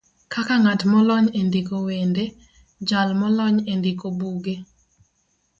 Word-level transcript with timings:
kaka 0.33 0.55
ng'at 0.61 0.81
molony 0.91 1.27
e 1.39 1.41
ndiko 1.47 1.75
wende, 1.87 2.23
jal 2.87 3.09
molony 3.19 3.57
e 3.71 3.73
ndiko 3.79 4.07
buge, 4.17 4.55